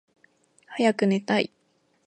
[0.65, 1.51] はやくねたい